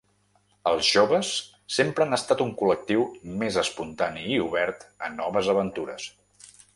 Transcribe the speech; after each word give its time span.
Els 0.69 0.87
joves 0.95 1.27
sempre 1.75 2.07
han 2.07 2.17
estat 2.17 2.41
un 2.47 2.55
col·lectiu 2.61 3.05
més 3.43 3.59
espontani 3.65 4.25
i 4.39 4.39
obert 4.49 4.87
a 5.09 5.15
noves 5.19 5.51
aventures. 5.55 6.09